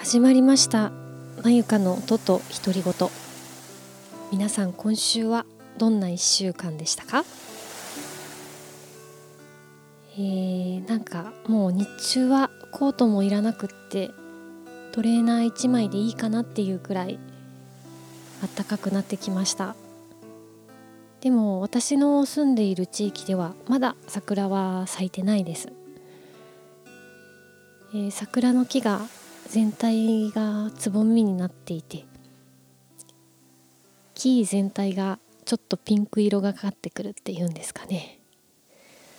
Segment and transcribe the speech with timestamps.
[0.00, 0.92] 始まりました。
[1.44, 2.94] まゆかの音と独り言。
[4.32, 5.44] 皆さん今週は
[5.76, 7.22] どんな1週間でしたか？
[10.14, 14.10] えー、なんかもう日中はコートもいらなくって
[14.92, 17.18] トレーナー1枚でいいかなっていうくらい
[18.56, 19.76] 暖かくなってきました。
[21.20, 25.68] でも私の住んでいる地域ではまだ桜は咲いてないです、
[27.92, 29.02] えー、桜の木が
[29.50, 32.04] 全体がつぼみになっていて
[34.14, 38.20] 木全体がちょっとピンク色がかかってくるっていうんですかね。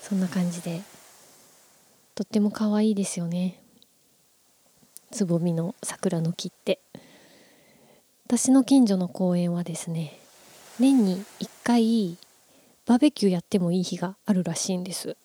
[0.00, 0.82] そんな感じで
[2.14, 3.60] とっても可愛いですよね。
[5.10, 6.78] つぼみの桜の木って。
[8.26, 10.20] 私の近所の公園はですね
[10.78, 12.16] 年に1回
[12.86, 15.16] バーベキューやってもいい日があるらしいんです。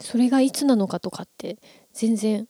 [0.00, 1.56] それがいつなのかとかって
[1.94, 2.46] 全然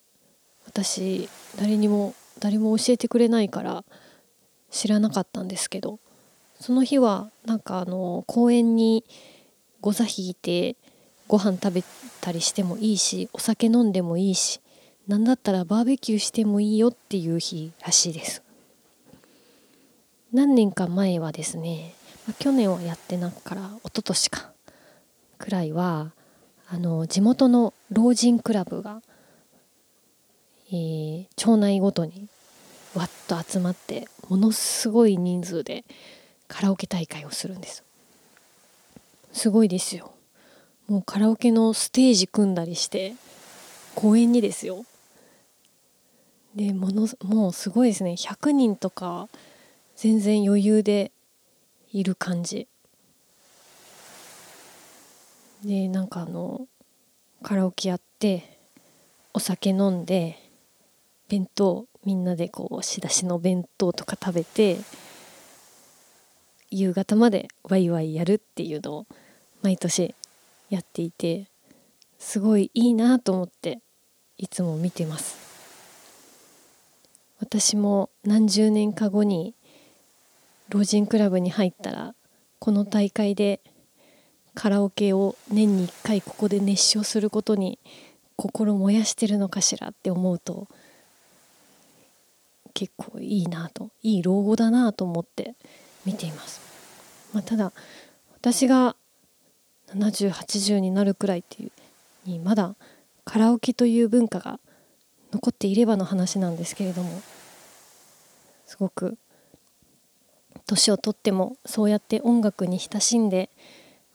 [0.69, 3.85] 私誰にも誰も教えてくれないから
[4.71, 5.99] 知らなかったんですけど
[6.61, 9.05] その日はなんかあの公園に
[9.81, 10.77] ご座引いて
[11.27, 11.85] ご飯食べ
[12.21, 14.61] たりしてもいいしお酒飲んでもいいし
[15.07, 18.43] 何だったらバーベキューしてもいいよっていう日らしいです。
[20.35, 21.95] 何年か前はですね、
[22.27, 24.53] ま、去年はやってなくから一昨年か
[25.39, 26.13] くらいは
[26.71, 29.01] あの地元の老人クラブが、
[30.71, 32.29] えー、町内ごとに
[32.95, 35.85] わっと集まってものすごい人数で
[36.47, 37.85] カラオケ大会をするんです。
[39.33, 40.13] すごいですよ。
[40.89, 43.15] もうカラオケのステージ組んだりして
[43.95, 44.85] 公園にですよ。
[46.55, 48.13] でものもうすごいですね。
[48.13, 49.29] 100人とか
[49.97, 51.13] 全然余裕で
[51.93, 52.67] いる感じ。
[55.65, 56.67] でなんかあの
[57.43, 58.59] カラオケやって
[59.35, 60.48] お酒飲んで
[61.29, 64.79] 弁当みんなでこう仕出しの弁当とか食べて
[66.71, 69.07] 夕方までワイワイやるっていうのを
[69.63, 70.15] 毎年
[70.71, 71.47] やっていて
[72.19, 73.81] すごいいいなと思って
[74.37, 75.49] いつも見てます。
[77.41, 79.55] 私も何十年か後に
[80.71, 82.15] 老人クラブに入ったら
[82.59, 83.61] この大会で
[84.55, 87.79] カラオケを年に1回ここで熱唱することに
[88.35, 90.67] 心燃やしてるのかしらって思うと
[92.79, 95.57] 結構いいなといい老後だなと思って
[96.07, 96.61] 見ています、
[97.35, 97.73] まあ、ただ
[98.37, 98.95] 私が
[99.97, 101.73] 7080になるくらいっていう
[102.25, 102.77] にまだ
[103.25, 104.61] カラオケという文化が
[105.33, 107.21] 残っていればの話なんですけれども
[108.65, 109.19] すごく
[110.65, 113.51] 年をとってもそうやって音楽に親しんで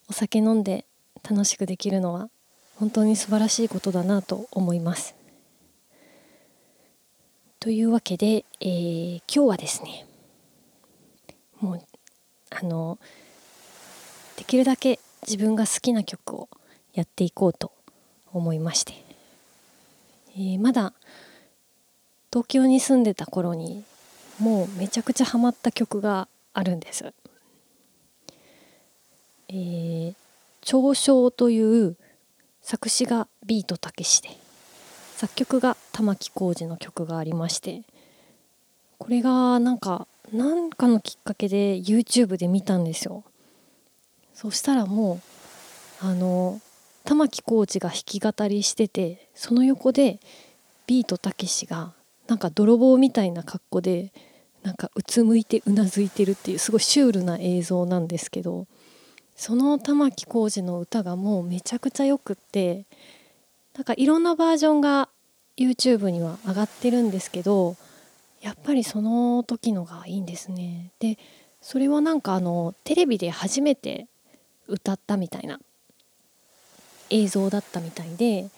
[0.10, 0.86] お酒飲んで
[1.30, 2.30] 楽しくできるのは
[2.78, 5.16] 本当に素晴らしいことだなと思います。
[7.64, 10.06] というわけで、えー、今日はですね
[11.62, 11.82] もう
[12.50, 13.00] あの
[14.36, 16.50] できるだけ自分が好きな曲を
[16.94, 17.72] やっていこうと
[18.34, 18.92] 思いまして、
[20.36, 20.92] えー、まだ
[22.34, 23.86] 東京に住んでた頃に
[24.40, 27.14] もうめちゃくちゃハマった曲があるんです。
[29.48, 30.14] えー、
[30.60, 31.96] 長章という
[32.62, 34.43] 作詞がビートたけしで
[35.16, 37.84] 作曲が玉置浩二の曲がありまして
[38.98, 43.24] これがなんか何かのきっかけで YouTube で見たんですよ。
[44.34, 45.20] そしたらも
[46.02, 46.60] うあの
[47.04, 50.20] 玉置浩二が弾き語りしててその横で
[50.88, 51.94] ビートたけしが
[52.28, 54.12] なんか泥棒みたいな格好で
[54.64, 58.66] なんかうつむいてうなずいてるっていうすごいシュールな映像なんですけど
[59.36, 62.86] その玉置浩二の歌がもうめちゃくちゃよくって
[63.76, 65.10] なんかいろんなバージョンが
[65.58, 67.76] YouTube には上がってるんですけど
[68.42, 70.92] やっぱりその時のがいいんですね。
[71.00, 71.18] で
[71.62, 74.08] それはなんかあのテレビで初めて
[74.68, 75.60] 歌ったみたいな
[77.10, 78.50] 映像だったみたいで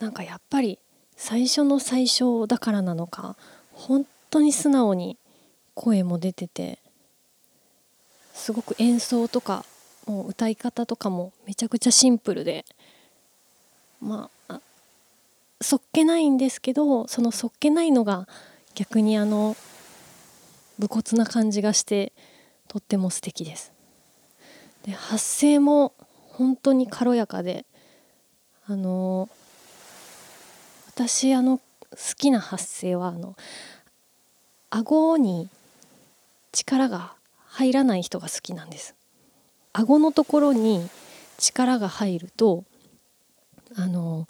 [0.00, 0.78] なんかやっぱり
[1.16, 3.36] 最初の最初だからなのか
[3.72, 5.18] 本当に素直に
[5.74, 6.78] 声も出てて
[8.32, 9.64] すごく演奏とか
[10.06, 12.64] もう歌い方とかもめちゃくちゃシンプルで
[14.00, 14.43] まあ
[15.64, 18.28] そっけないんですけどそのそっけないのが
[18.74, 19.56] 逆にあの
[20.78, 22.12] 武骨な感じがして
[22.68, 23.72] とっても素敵です。
[24.84, 25.94] で発声も
[26.28, 27.64] 本当に軽やかで
[28.66, 29.30] あの
[30.88, 31.62] 私あの好
[32.18, 33.34] きな発声はあの
[34.68, 35.48] 顎に
[36.52, 37.14] 力が
[37.46, 38.94] 入らない人が好きなんです
[39.72, 40.88] 顎のところに
[41.38, 42.64] 力が入ると
[43.76, 44.28] あの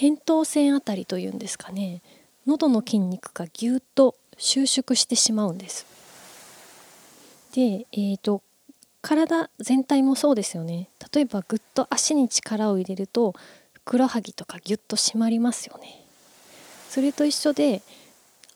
[0.00, 2.00] 扁桃腺あたりというんですかね
[2.46, 5.84] 喉の筋肉がぎゅっと収縮してしまうんです。
[7.52, 8.42] で、えーと、
[9.02, 13.34] 体全体もそうですよね例えばぐっと足に力を入れると
[13.74, 16.02] ふくらはぎとかぎゅっと締まりますよね。
[16.88, 17.82] それと一緒で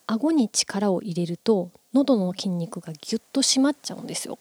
[0.06, 4.38] 顎に力を入れると喉の筋肉がぎゅっと締まっちゃうんですよ。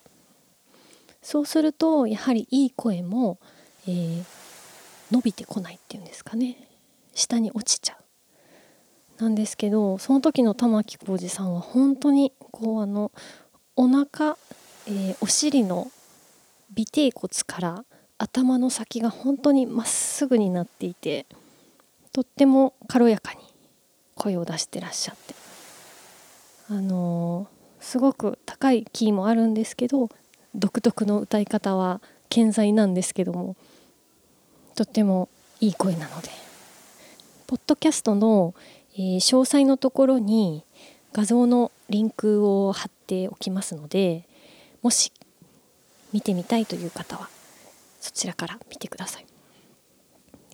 [1.20, 3.36] そうするとやはりいい声も、
[3.86, 4.24] えー、
[5.12, 6.56] 伸びてこないっていうんですかね
[7.14, 8.04] 下に落ちちゃう。
[9.22, 13.12] なんですけどその時の玉置浩二さんは本当にこうあの
[13.76, 14.36] お腹、
[14.86, 15.90] えー、お尻の
[16.76, 17.84] 尾てい骨から
[18.18, 21.26] 頭の先が本当にまっすぐになっていて
[22.12, 23.40] とっても軽やかに
[24.16, 25.34] 声を出してらっしゃって
[26.70, 30.08] あのー、すごく高いキーもあるんですけど
[30.54, 33.56] 独特の歌い方は健在なんですけども
[34.74, 35.28] とっても
[35.60, 36.43] いい声なので
[37.46, 38.54] ポッドキャストの、
[38.94, 40.64] えー、詳細のところに
[41.12, 44.26] 画像のリンクを貼っておきますので
[44.82, 45.12] もし
[46.12, 47.28] 見てみたいという方は
[48.00, 49.26] そちらから見てください。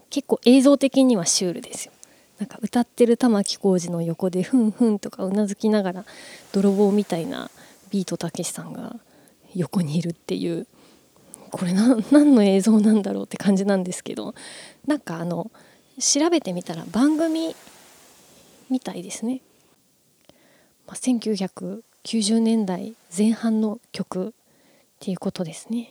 [0.09, 1.93] 結構映像的にはシュールですよ。
[2.39, 6.05] なんか歌ってる玉置浩二の横でふんふんとかうなずきながら
[6.53, 7.51] 泥棒みたいな
[7.91, 8.97] ビートたけしさんが
[9.55, 10.67] 横にいるっていう
[11.51, 14.35] これ何の映像なんだろうって感じなんですけど
[14.87, 15.51] なんかあの
[16.01, 17.55] 調べてみたら番組
[18.71, 19.43] みたいですね。
[20.87, 24.33] まあ、1990年代前半の曲っ
[24.99, 25.91] ていうことですね。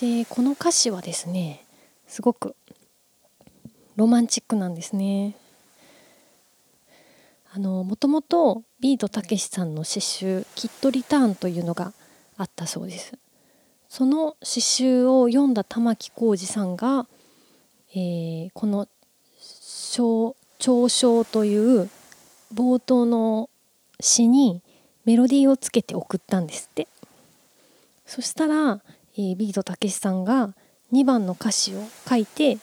[0.00, 1.64] でこの歌詞はですね
[2.06, 2.56] すごく
[3.96, 5.36] ロマンチックなんですね。
[7.52, 11.92] あのもともとビートたけしさんの詩集「きっとリターン」というのが
[12.36, 13.12] あったそうです。
[13.88, 17.06] その詩集を読んだ玉置浩二さんが、
[17.94, 18.88] えー、この
[20.58, 21.88] 「長章」という
[22.52, 23.48] 冒頭の
[24.00, 24.62] 詩に
[25.04, 26.88] メロディーをつけて送ったんですって。
[28.06, 28.82] そしたら、
[29.16, 30.54] えー、ビートたけしさんが
[30.92, 32.58] 2番の歌詞を書いて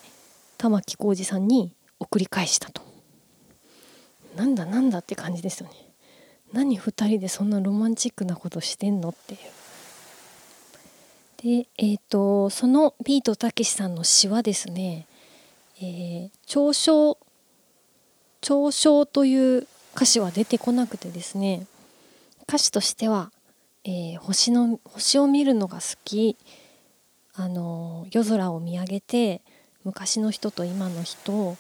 [0.58, 2.82] 玉置浩二さんに送り返したと。
[4.36, 5.76] なんだなんだって感じですよね。
[6.54, 9.40] 何2人でそんなロマンチックなことしてんのっていう。
[11.64, 15.08] でえっ、ー、とそのビートたけしさんの詩はですね
[15.82, 17.18] 「えー、長章」
[18.42, 21.66] 「長章」という歌詞は出てこなくてですね
[22.48, 23.32] 歌詞としては、
[23.84, 26.38] えー、星の星を見るのが好き
[27.34, 29.42] あの夜空を見上げて
[29.84, 31.58] 昔の人と今の人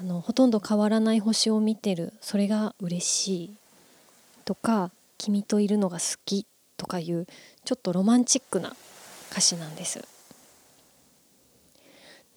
[0.00, 3.56] あのほとんど変わらない星を見てるそれが嬉しい
[4.44, 6.46] とか君といるのが好き
[6.78, 7.26] とかいう
[7.64, 8.74] ちょっとロマンチックな
[9.30, 10.11] 歌詞なんです。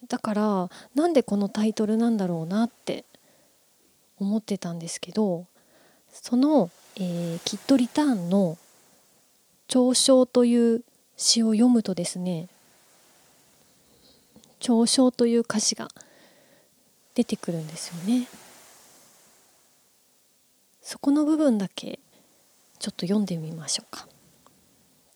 [0.08, 3.04] だからなんでこのタイトルなんだろうなって
[4.18, 5.46] 思ってたんですけど
[6.12, 8.56] その、えー、キッドリターンの
[9.68, 10.84] 「長章」という
[11.16, 12.48] 詩を読むとですね
[14.60, 15.88] 長章という歌詞が
[17.14, 18.26] 出てくるんですよね。
[20.82, 21.98] そこの部分だけ
[22.78, 24.06] ちょっと読んでみましょうか。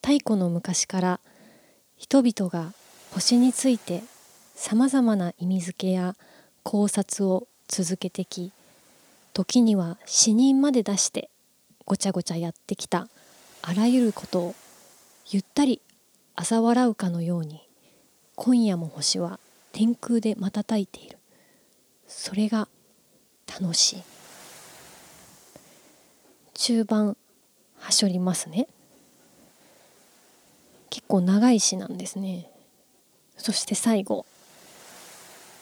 [0.03, 1.21] 太古の昔から
[1.97, 2.73] 人々が
[3.13, 4.03] 星について
[4.61, 6.17] さまざまな意味付けや
[6.65, 8.53] 考察を続けてき
[9.33, 11.31] 時には死人まで出して
[11.87, 13.09] ごちゃごちゃやってきた
[13.63, 14.55] あらゆることを
[15.31, 15.81] ゆったり
[16.37, 17.63] 嘲笑うかのように
[18.37, 19.41] 今夜も星は
[19.73, 21.17] 天空で瞬いている。
[22.07, 22.69] それが
[23.59, 24.03] 楽しい。
[26.53, 27.17] 中盤
[27.79, 28.69] はしょりますね。
[30.91, 32.51] 結構長い詩なんですね。
[33.39, 34.27] そして最後。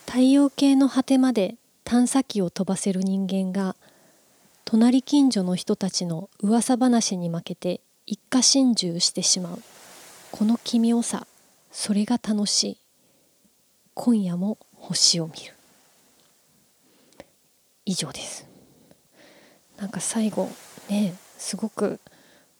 [0.09, 3.75] 太陽系の果てまで探査機を飛ばせる人間が
[4.65, 9.61] 隣近所の人たちの噂話に負けて一家心中してしまう。
[10.31, 11.27] この奇妙さ
[11.71, 12.77] それが楽しい。
[13.93, 15.53] 今夜も星を見る。
[17.85, 18.47] 以上です。
[19.77, 20.49] なんか最後
[20.89, 21.99] ねすごく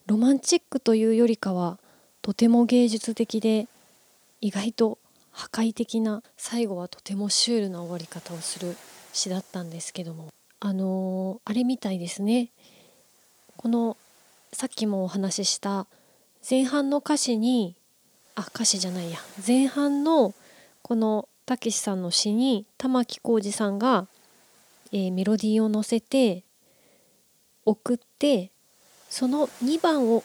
[0.05, 1.79] ロマンチックというよりかは
[2.21, 3.67] とても芸術的で
[4.39, 4.99] 意外と
[5.39, 8.75] 破壊的な最後はとてもシュールな終わり方をする
[9.13, 10.27] 詩だったんですけども。
[10.59, 12.49] あのー、あれみたいですね。
[13.55, 13.95] この
[14.51, 15.87] さっきもお話しした
[16.47, 17.77] 前半の歌詞に
[18.35, 19.17] あ歌詞じゃないや。
[19.47, 20.33] 前半の
[20.81, 24.09] このたけしさんの詩に玉置浩二さんが、
[24.91, 26.43] えー、メロディーを乗せて
[27.63, 28.51] 送って
[29.09, 30.21] その2番を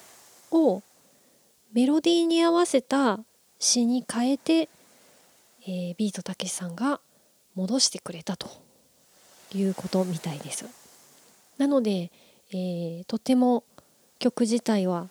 [0.50, 0.82] を
[1.72, 3.20] メロディーに合わせた
[3.64, 4.68] 詩に変えて、
[5.66, 7.00] えー、ビートたけしさんが
[7.54, 8.48] 戻してくれたと
[9.54, 10.66] いうことみたいです。
[11.58, 12.10] なので、
[12.50, 13.64] えー、とても
[14.18, 15.08] 曲自体は、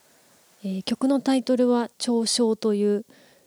[0.63, 3.05] えー、曲のタイトルは「長唱」という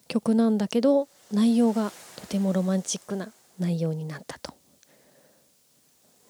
[0.09, 4.55] 曲なんだけど内容がとてもロマンチックな内容になったと。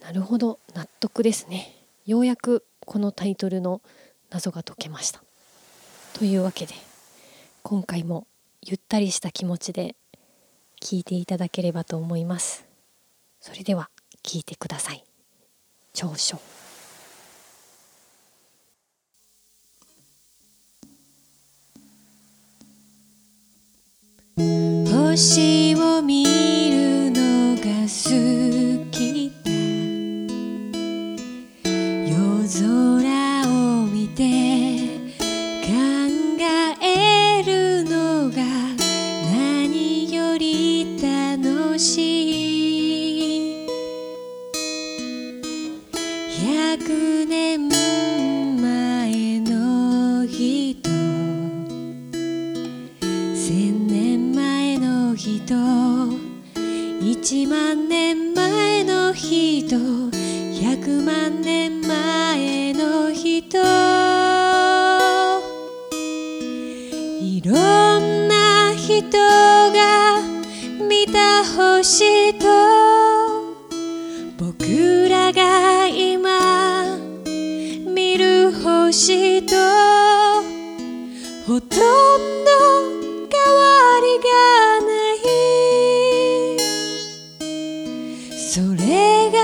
[0.00, 1.74] なるほど納得ですね。
[2.04, 3.80] ようやくこのタイトルの
[4.30, 5.22] 謎が解けました。
[6.12, 6.74] というわけで
[7.62, 8.26] 今回も
[8.62, 9.96] ゆったりした気持ちで
[10.88, 12.64] 聞いていただければと思います。
[13.40, 13.90] それでは
[14.22, 15.04] 聞いてください。
[15.92, 16.38] 長所
[24.36, 25.65] 星
[71.98, 72.44] 星と
[74.36, 76.98] 僕らが今
[77.94, 79.56] 見る星と
[81.46, 81.78] ほとんど
[83.32, 83.64] 変わ
[84.02, 84.28] りが
[84.84, 85.24] ない。
[88.36, 89.38] それが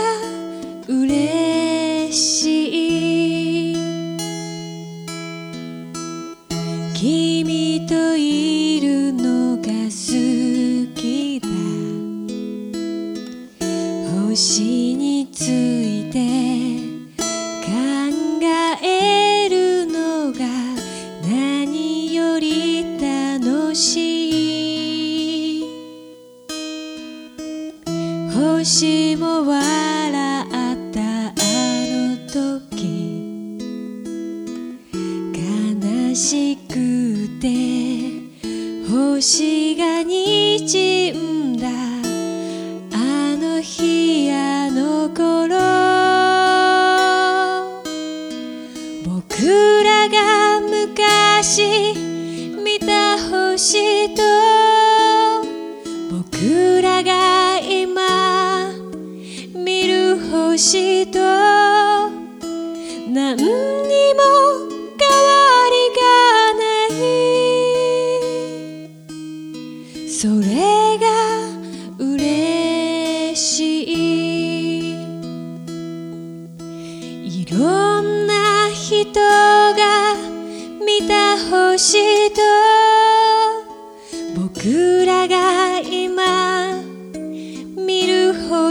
[0.89, 2.62] 嬉しい。
[39.23, 41.69] 星がにじんだ。
[41.69, 45.61] あの日あの頃。
[49.07, 51.95] 僕らが昔
[52.65, 54.23] 見た星と。
[56.11, 58.73] 僕らが今
[59.55, 61.21] 見る星と。
[63.09, 64.52] 何にも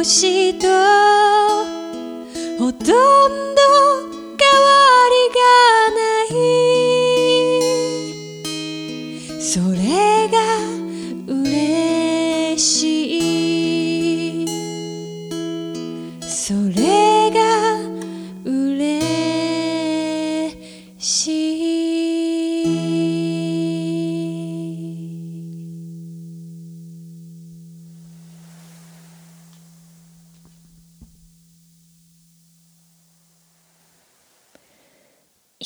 [0.03, 0.67] 星と
[2.57, 3.20] ほと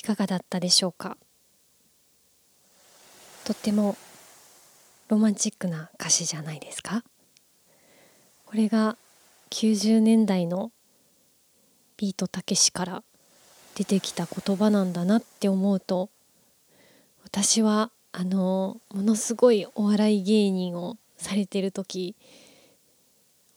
[0.05, 1.17] かがだったでしょうか？
[3.43, 3.97] とっても
[5.09, 7.03] ロマンチックな歌詞じゃないですか？
[8.45, 8.97] これが
[9.49, 10.71] 90年代の
[11.97, 13.03] ビートたけしから
[13.75, 16.09] 出てきた言葉なんだなって思うと
[17.23, 22.15] 私はあのものすごいお笑い芸人をされてる時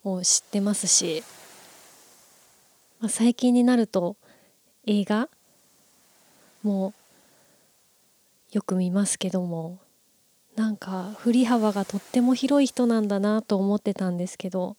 [0.03, 1.23] を知ってますし、
[2.99, 4.17] まあ、最近になると
[4.85, 5.29] 映画
[6.63, 6.93] も
[8.51, 9.77] よく見ますけども
[10.55, 14.75] なんか振り幅がとっても広い人なんだなと思ってたんですけど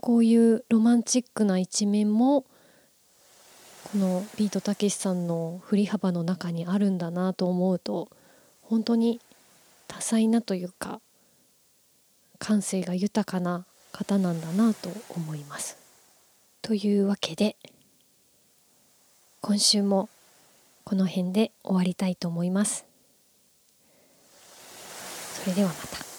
[0.00, 2.44] こういうロマンチックな一面も
[3.92, 8.08] このビートたけしさんの振り幅の中にあるんだなと思うと
[8.62, 9.20] 本当に
[9.88, 11.00] 多彩なというか
[12.38, 15.78] 感性が豊かな方なんだなと思います。
[16.60, 17.56] というわけで
[19.46, 20.08] 今週も
[20.82, 22.84] この辺で終わりたいと思います。
[25.40, 26.15] それではまた。